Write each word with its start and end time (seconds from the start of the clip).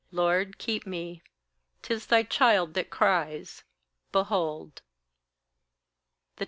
Lord, 0.09 0.57
keep 0.57 0.87
me. 0.87 1.21
'Tis 1.83 2.07
thy 2.07 2.23
child 2.23 2.73
that 2.73 2.89
cries. 2.89 3.63
Behold. 4.11 4.81
26. 6.37 6.39